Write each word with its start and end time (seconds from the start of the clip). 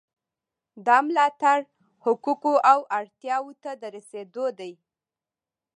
دا 0.85 0.97
ملاتړ 1.07 1.59
حقوقو 2.05 2.53
او 2.71 2.79
اړتیاوو 2.97 3.53
ته 3.63 3.71
د 3.81 3.83
رسیدو 3.95 4.45
دی. 4.59 4.73